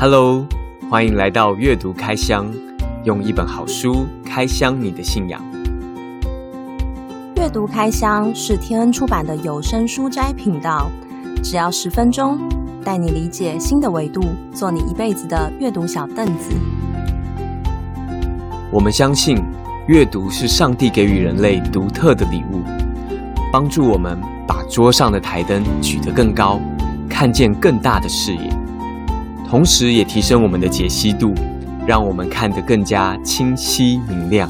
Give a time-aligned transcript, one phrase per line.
[0.00, 0.46] Hello，
[0.88, 2.46] 欢迎来到阅读开箱，
[3.02, 5.42] 用一本好书开箱你的信仰。
[7.34, 10.88] 阅读开箱是天恩出版的有声书斋频道，
[11.42, 12.38] 只要十分钟，
[12.84, 14.22] 带你理解新的维度，
[14.54, 16.54] 做你一辈子的阅读小凳子。
[18.70, 19.42] 我们相信，
[19.88, 22.62] 阅读是上帝给予人类独特的礼物，
[23.52, 26.60] 帮助我们把桌上的台灯举得更高，
[27.10, 28.48] 看见更大的视野，
[29.50, 31.34] 同时也提升我们的解析度，
[31.86, 34.46] 让我们看得更加清晰明亮。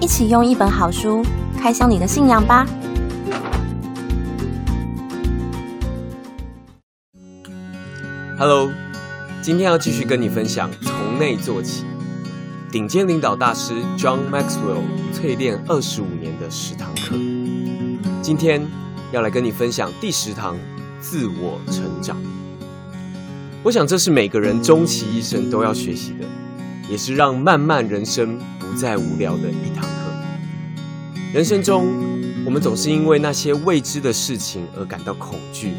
[0.00, 1.24] 一起用一本好书
[1.56, 2.66] 开箱你的信仰吧。
[8.36, 8.68] Hello，
[9.40, 11.84] 今天要继续跟你分享从内做起，
[12.72, 14.82] 顶尖领导大师 John Maxwell
[15.14, 17.14] 淬炼二十五年的十堂课。
[18.20, 18.60] 今天
[19.12, 20.56] 要来跟你分享第十堂
[21.00, 22.16] 自我成长。
[23.62, 26.24] 我想这是每个人终其一生都要学习的，
[26.90, 29.90] 也是让漫漫人生不再无聊的一堂课。
[31.34, 31.86] 人生中，
[32.46, 35.74] 我们总是因为那些未知的事情而感到恐惧，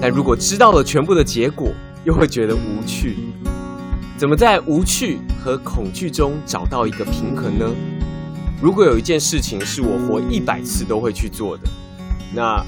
[0.00, 1.72] 但如果知道了全部的结果，
[2.04, 3.16] 又会觉得无趣。
[4.16, 7.66] 怎么在无趣和恐惧中找到一个平衡呢？
[8.62, 11.64] 如果有一件事情是我活一百次都会去做的，
[12.32, 12.64] 那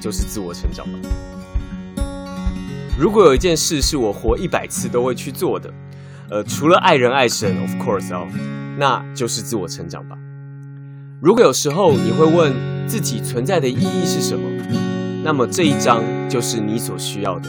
[0.00, 0.98] 就是自我成长吧。
[3.00, 5.72] 如果有一件事是我活一百次都会去做的，
[6.28, 8.28] 呃，除了爱人爱神，of course 哦，
[8.76, 10.18] 那就是自我成长吧。
[11.18, 12.52] 如果有时候你会问
[12.86, 14.44] 自己存在的意义是什么，
[15.24, 17.48] 那么这一章就是你所需要的。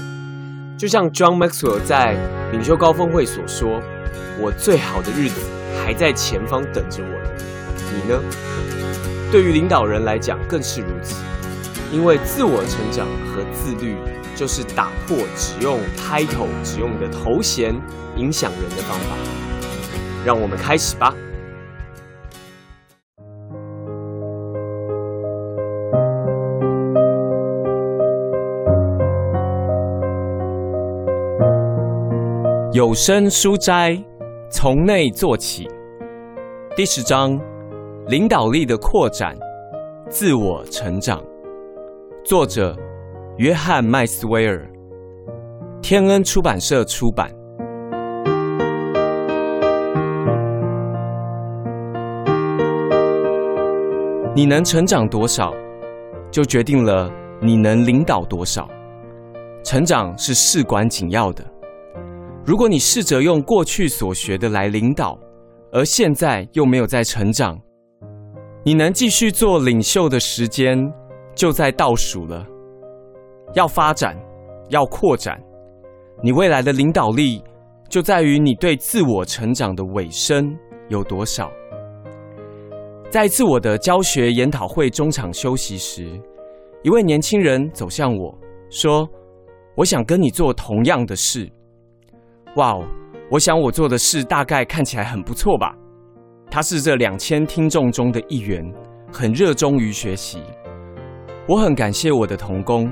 [0.78, 2.16] 就像 John Maxwell 在
[2.54, 3.82] 领袖高峰会所说
[4.40, 5.42] ：“我最好的日子
[5.84, 7.22] 还在前方等着我。”
[7.92, 8.22] 你呢？
[9.30, 11.22] 对于领导人来讲更是如此，
[11.92, 13.98] 因为自我成长和自律
[14.42, 17.80] 就是打破只用 title、只用你的头衔
[18.16, 19.16] 影响人的方法。
[20.26, 21.14] 让我们开始吧。
[32.74, 34.04] 有声书斋，
[34.50, 35.70] 从内做起。
[36.76, 37.40] 第十章：
[38.08, 39.38] 领导力的扩展，
[40.10, 41.24] 自我成长。
[42.26, 42.76] 作者：
[43.38, 44.70] 约翰麦斯威尔，
[45.82, 47.32] 天恩出版社出版。
[54.36, 55.54] 你能成长多少，
[56.30, 57.10] 就决定了
[57.42, 58.70] 你能领导多少。
[59.64, 61.44] 成长是事关紧要的。
[62.46, 65.18] 如果你试着用过去所学的来领导，
[65.72, 67.58] 而现在又没有在成长，
[68.64, 70.92] 你能继续做领袖的时间
[71.34, 72.46] 就在倒数了。
[73.54, 74.16] 要发展，
[74.70, 75.42] 要扩展，
[76.24, 77.44] 你未来的领导力
[77.90, 80.56] 就在于你对自我成长的尾声
[80.88, 81.52] 有多少。
[83.10, 86.08] 在自我的教学研讨会中场休息时，
[86.82, 88.34] 一位年轻人走向我
[88.70, 89.06] 说
[89.76, 91.50] ：“我想跟你做同样的事。”
[92.56, 92.86] 哇哦！
[93.30, 95.76] 我想我做的事大概看起来很不错吧？
[96.50, 98.62] 他是这两千听众中的一员，
[99.12, 100.42] 很热衷于学习。
[101.48, 102.92] 我很感谢我的同工。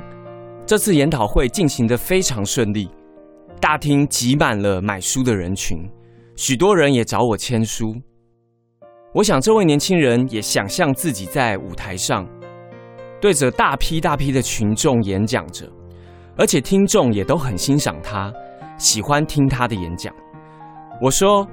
[0.70, 2.88] 这次研讨会进行的非常顺利，
[3.60, 5.80] 大厅挤满了买书的人群，
[6.36, 7.96] 许多人也找我签书。
[9.16, 12.24] 我想这位年轻人也想象自己在舞台上，
[13.20, 15.68] 对着大批大批的群众演讲着，
[16.38, 18.32] 而且听众也都很欣赏他。
[18.78, 20.14] 喜欢听他的演讲，
[21.02, 21.48] 我说：“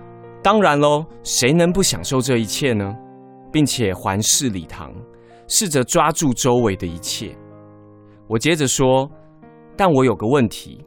[0.44, 2.94] 当然喽，谁能不享受这一切呢？”
[3.50, 4.92] 并且环视礼堂，
[5.48, 7.34] 试着抓住周围的一切。
[8.28, 9.10] 我接着说
[9.76, 10.84] ：“但我有个问题，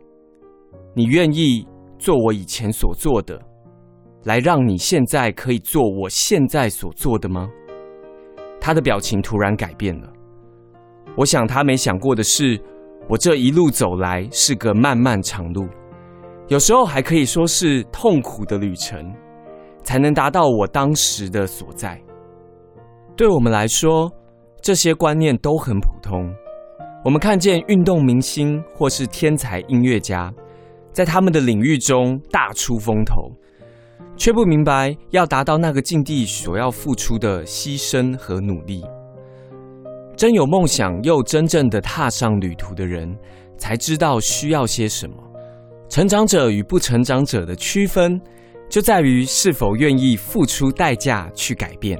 [0.93, 1.65] 你愿意
[1.97, 3.39] 做我以前所做的，
[4.25, 7.49] 来让你现在可以做我现在所做的吗？”
[8.59, 10.11] 他的表情突然改变了。
[11.15, 12.61] 我想他没想过的是，
[13.07, 15.65] 我这一路走来是个漫漫长路。
[16.49, 19.13] 有时候还可以说是痛苦的旅程，
[19.83, 22.01] 才能达到我当时的所在。
[23.15, 24.11] 对我们来说，
[24.61, 26.29] 这些观念都很普通。
[27.05, 30.31] 我们看见运动明星或是天才音乐家，
[30.91, 33.31] 在他们的领域中大出风头，
[34.17, 38.83] 却不明白要达到那个境地所要付出的牺牲和努力。
[40.17, 43.17] 真有梦想又真正的踏上旅途的人，
[43.57, 45.15] 才知道需要些什么。
[45.87, 48.19] 成长者与不成长者的区分，
[48.67, 51.97] 就在于是否愿意付出代价去改变。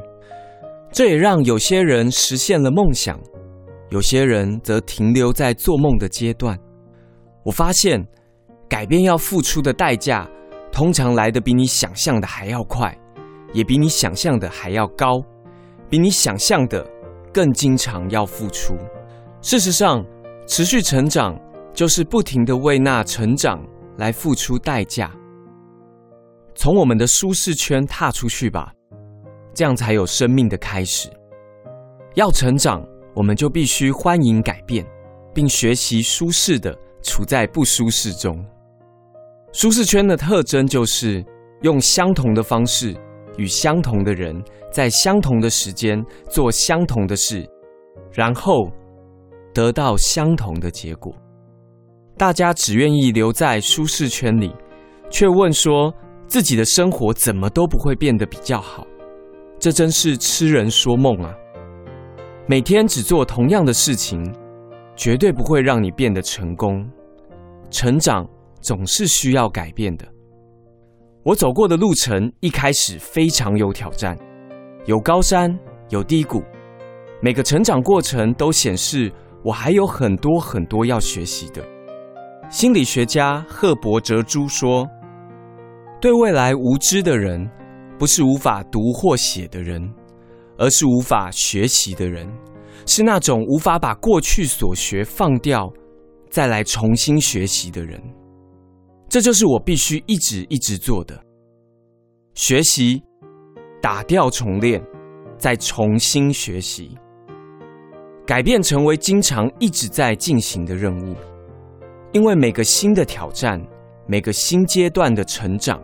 [0.92, 3.18] 这也让有些人实现了梦想，
[3.90, 6.58] 有些人则停留在做梦的阶段。
[7.44, 8.06] 我发现，
[8.68, 10.30] 改变要付出的代价，
[10.72, 12.96] 通常来的比你想象的还要快，
[13.54, 15.22] 也比你想象的还要高，
[15.90, 16.88] 比你想象的
[17.34, 18.76] 更经常要付出。
[19.42, 20.06] 事实上，
[20.46, 21.40] 持续成长
[21.74, 23.60] 就是不停的为那成长
[23.98, 25.12] 来付出代价。
[26.54, 28.72] 从我们的舒适圈踏出去吧，
[29.54, 31.10] 这样才有生命的开始。
[32.16, 32.84] 要成长，
[33.20, 34.86] 我们就必须欢迎改变，
[35.34, 36.74] 并学习舒适的
[37.04, 38.34] 处在不舒适中。
[39.52, 41.22] 舒适圈的特征就是
[41.64, 42.96] 用相同的方式
[43.36, 47.46] 与相同的人，在相同的时间做相同的事，
[48.14, 48.72] 然后
[49.54, 51.14] 得到相同的结果。
[52.18, 54.56] 大家只愿意留在舒适圈里，
[55.10, 55.94] 却问说
[56.26, 58.88] 自己的生活怎么都不会变得比较好，
[59.60, 61.36] 这真是痴人说梦啊！
[62.50, 64.20] 每天只做同样的事情，
[64.96, 66.84] 绝对不会让你变得成功。
[67.70, 68.28] 成长。
[68.62, 70.06] 总是需要改变的。
[71.24, 74.18] 我走过的路程一开始非常有挑战，
[74.86, 75.58] 有高山，
[75.88, 76.44] 有低谷。
[77.22, 79.10] 每个成长过程都显示
[79.46, 81.66] 我还有很多很多要学习的。
[82.50, 84.86] 心理学家赫伯哲珠说
[86.02, 87.50] ：“对未来无知的人，
[87.98, 89.90] 不是无法读或写的人，
[90.60, 92.30] 而是无法学习的人，
[92.86, 95.72] 是那种无法把过去所学放掉，
[96.30, 98.00] 再来重新学习的人。”
[99.10, 101.20] 这就是我必须一直一直做的：
[102.36, 103.02] 学习、
[103.82, 104.80] 打掉重练，
[105.38, 106.96] 再重新学习，
[108.28, 111.16] 改变成为经常一直在进行的任务。
[112.12, 113.60] 因为每个新的挑战，
[114.06, 115.82] 每个新阶段的成长，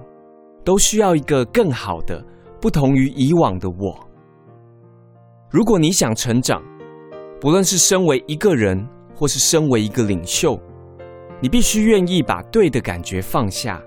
[0.63, 2.23] 都需要一个更好的、
[2.61, 4.04] 不同于以往的我。
[5.55, 6.61] 如果你想成长，
[7.39, 8.85] 不论是身为一个人，
[9.15, 10.59] 或是身为一个领袖。
[11.39, 13.81] 你必须愿意把对的感觉放下，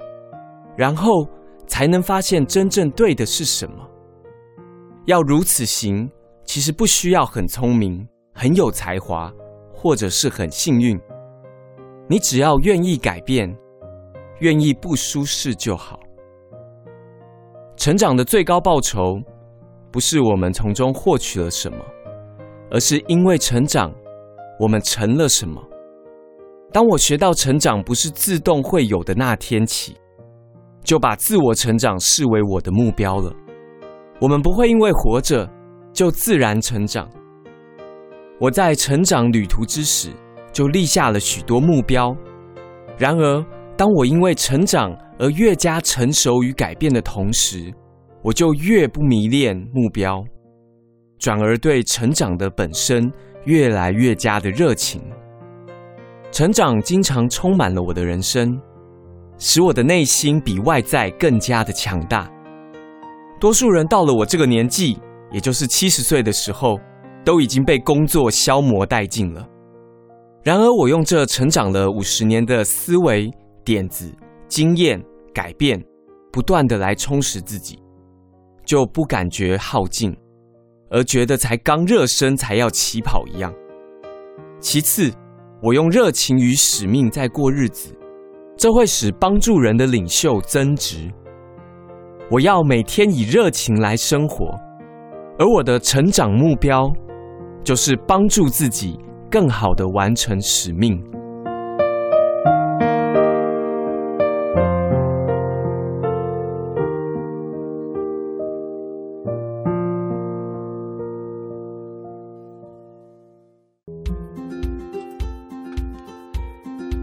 [0.79, 1.29] 然后
[1.67, 3.87] 才能发现真正对的是什么。
[5.05, 6.11] 要如此行，
[6.43, 9.31] 其实不需要很聪明、很有才华，
[9.71, 10.99] 或者是很幸运。
[12.09, 13.55] 你只要愿意改变，
[14.39, 16.01] 愿意不舒适就好。
[17.77, 19.21] 成长的最高报酬，
[19.91, 21.79] 不是我们从中获取了什么，
[22.71, 23.93] 而是因为成长，
[24.61, 25.63] 我们成了什么。
[26.71, 29.97] 当我学到成长不是自动会有的那天起，
[30.85, 33.33] 就把自我成长视为我的目标了。
[34.21, 35.49] 我们不会因为活着
[35.93, 37.09] 就自然成长。
[38.39, 40.11] 我在成长旅途之时
[40.53, 42.15] 就立下了许多目标。
[42.99, 43.45] 然而，
[43.77, 47.73] 当我因为成长而越加成熟与改变的同时，
[48.23, 50.25] 我就越不迷恋目标，
[51.19, 53.11] 转而对成长的本身
[53.45, 55.03] 越来越加的热情。
[56.31, 58.61] 成长经常充满了我的人生，
[59.39, 62.31] 使我的内心比外在更加的强大。
[63.41, 64.99] 多数人到了我这个年纪，
[65.33, 66.79] 也就是七十岁的时候，
[67.25, 69.47] 都已经被工作消磨殆尽了。
[70.43, 73.31] 然而，我用这成长了五十年的思维、
[73.65, 74.13] 点子、
[74.49, 75.83] 经验、改变，
[76.33, 77.79] 不断的来充实自己，
[78.69, 80.15] 就不感觉耗尽，
[80.91, 83.53] 而觉得才刚热身才要起跑一样。
[84.61, 85.11] 其次。
[85.61, 87.93] 我用热情与使命在过日子，
[88.57, 91.13] 这会使帮助人的领袖增值。
[92.31, 94.57] 我要每天以热情来生活，
[95.37, 96.89] 而我的成长目标
[97.65, 101.03] 就是帮助自己更好的完成使命。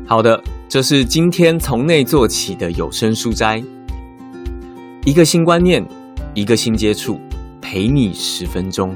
[0.07, 3.63] 好的，这是今天从内做起的有声书斋。
[5.03, 5.83] 一个新观念，
[6.35, 7.19] 一个新接触，
[7.59, 8.95] 陪你十分钟，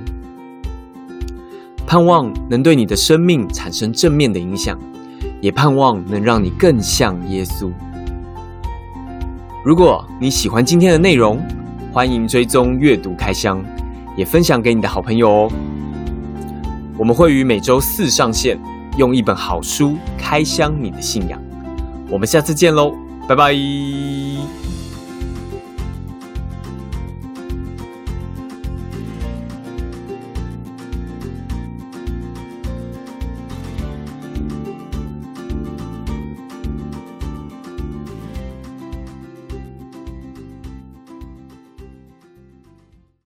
[1.88, 4.78] 盼望能对你的生命产生正面的影响，
[5.42, 7.72] 也盼望能让你更像耶稣。
[9.66, 11.42] 如果你喜欢今天的内容，
[11.92, 13.66] 欢迎追踪阅读开箱，
[14.16, 15.52] 也分享给你的好朋友哦。
[17.00, 18.60] 我们会于每周四上线。
[19.00, 21.42] 用一本好书开箱你的信仰，
[22.10, 22.94] 我们下次见喽，
[23.30, 24.59] 拜拜。